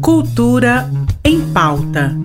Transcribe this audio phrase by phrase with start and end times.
[0.00, 0.90] Cultura
[1.24, 2.16] em pauta.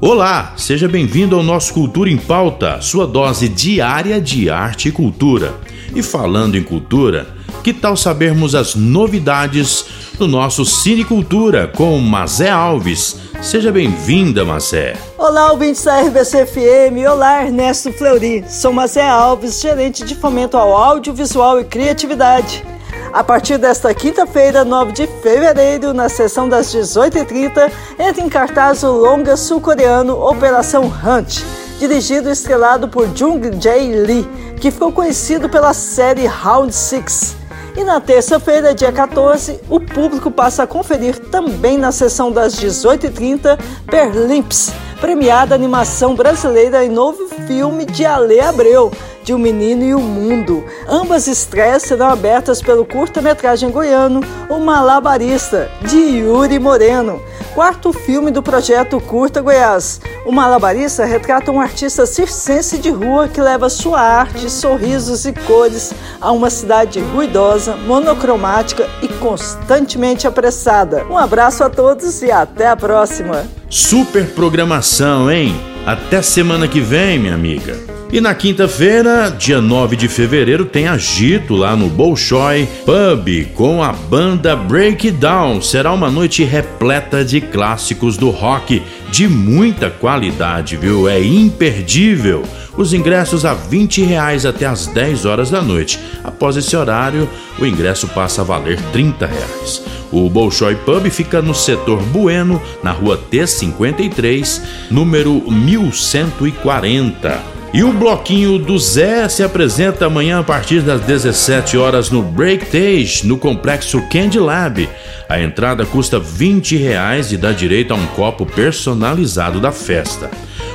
[0.00, 5.54] Olá, seja bem-vindo ao nosso Cultura em Pauta, sua dose diária de arte e cultura.
[5.94, 7.35] E falando em cultura,
[7.66, 13.16] que tal sabermos as novidades do nosso Cinecultura com Mazé Alves?
[13.42, 14.94] Seja bem-vinda, Mazé.
[15.18, 17.10] Olá, ouvintes da RBC FM.
[17.10, 18.44] Olá, Ernesto Fleury.
[18.48, 22.64] Sou Mazé Alves, gerente de fomento ao audiovisual e criatividade.
[23.12, 28.92] A partir desta quinta-feira, 9 de fevereiro, na sessão das 18h30, entra em cartaz o
[28.92, 31.42] longa sul-coreano Operação Hunt,
[31.80, 34.28] dirigido e estrelado por Jung Jae Lee,
[34.60, 37.45] que ficou conhecido pela série Round 6.
[37.76, 43.58] E na terça-feira, dia 14, o público passa a conferir também na sessão das 18h30
[43.86, 48.90] Perlimps, premiada animação brasileira e novo filme de Ale Abreu,
[49.22, 50.64] de O Menino e o Mundo.
[50.88, 57.20] Ambas estreias serão abertas pelo curta-metragem goiano O Malabarista, de Yuri Moreno,
[57.56, 59.98] quarto filme do projeto Curta Goiás.
[60.26, 65.94] O Malabarista retrata um artista circense de rua que leva sua arte, sorrisos e cores
[66.20, 71.06] a uma cidade ruidosa, monocromática e constantemente apressada.
[71.06, 73.46] Um abraço a todos e até a próxima!
[73.70, 75.58] Super programação, hein?
[75.86, 77.95] Até semana que vem, minha amiga.
[78.12, 83.92] E na quinta-feira, dia 9 de fevereiro, tem agito lá no Bolshoi Pub com a
[83.92, 85.60] banda Breakdown.
[85.60, 91.08] Será uma noite repleta de clássicos do rock de muita qualidade, viu?
[91.08, 92.44] É imperdível.
[92.76, 95.98] Os ingressos a 20 reais até as 10 horas da noite.
[96.22, 99.82] Após esse horário, o ingresso passa a valer 30 reais.
[100.12, 104.62] O Bolshoi Pub fica no setor Bueno, na rua T53,
[104.92, 107.55] número 1140.
[107.76, 113.26] E o bloquinho do Zé se apresenta amanhã a partir das 17 horas no Breaktage,
[113.26, 114.88] no complexo Candy Lab.
[115.28, 120.30] A entrada custa 20 reais e dá direito a um copo personalizado da festa.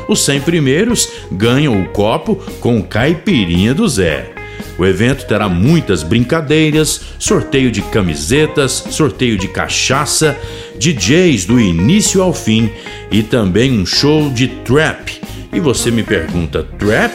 [0.08, 4.30] Os 100 primeiros ganham o copo com caipirinha do Zé.
[4.78, 10.38] O evento terá muitas brincadeiras, sorteio de camisetas, sorteio de cachaça,
[10.78, 12.70] DJs do início ao fim
[13.10, 15.21] e também um show de trap
[15.54, 17.14] e você me pergunta: trap?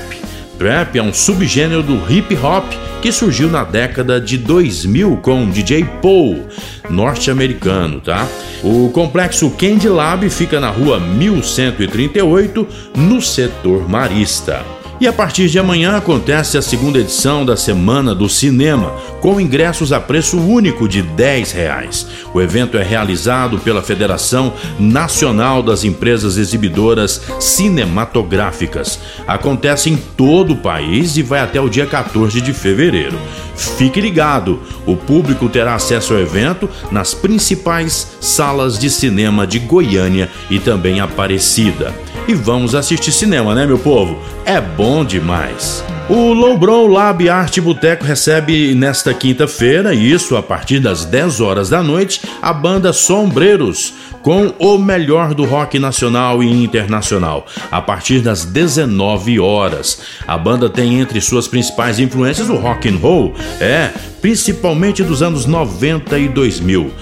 [0.59, 2.65] Trap é um subgênero do hip hop
[3.03, 6.47] que surgiu na década de 2000 com DJ Paul,
[6.89, 8.27] norte-americano, tá?
[8.65, 12.67] O complexo Candy Lab fica na rua 1138,
[12.97, 14.65] no setor marista.
[14.99, 19.93] E a partir de amanhã acontece a segunda edição da Semana do Cinema, com ingressos
[19.93, 22.07] a preço único de 10 reais.
[22.33, 28.99] O evento é realizado pela Federação Nacional das Empresas Exibidoras Cinematográficas.
[29.27, 33.19] Acontece em todo o país e vai até o dia 14 de fevereiro.
[33.55, 40.31] Fique ligado, o público terá acesso ao evento nas principais salas de cinema de Goiânia
[40.51, 41.95] e também Aparecida
[42.29, 44.19] e vamos assistir cinema, né, meu povo?
[44.45, 45.85] É bom demais.
[46.09, 51.83] O Lowbrow Lab Arte Boteco recebe nesta quinta-feira, isso a partir das 10 horas da
[51.83, 53.93] noite, a banda Sombreiros,
[54.23, 60.01] com o melhor do rock nacional e internacional, a partir das 19 horas.
[60.27, 65.45] A banda tem entre suas principais influências o rock and roll, é, principalmente dos anos
[65.45, 66.93] 90 e 2000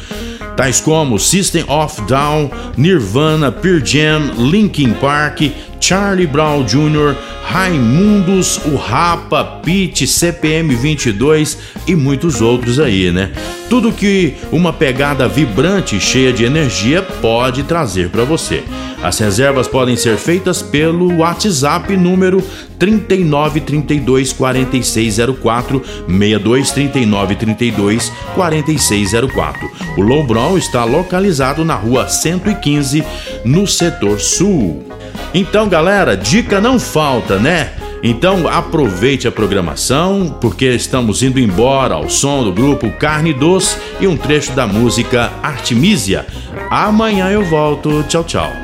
[0.57, 5.43] tais como System of Down, Nirvana, Pearl Jam, Linkin Park,
[5.81, 13.33] Charlie Brown Jr., Raimundos, o Rapa, Pete, CPM 22 e muitos outros aí, né?
[13.69, 18.65] Tudo que uma pegada vibrante, cheia de energia pode trazer para você.
[19.05, 22.43] As reservas podem ser feitas pelo WhatsApp número
[22.79, 29.71] 39 32 4604 62 39 32 4604.
[29.99, 33.05] O Low está localizado na rua 115,
[33.45, 34.83] no setor sul.
[35.35, 37.75] Então, galera, dica não falta, né?
[38.03, 44.07] Então aproveite a programação, porque estamos indo embora ao som do grupo Carne Doce e
[44.07, 46.27] um trecho da música Artemisia.
[46.71, 48.03] Amanhã eu volto.
[48.09, 48.64] Tchau, tchau.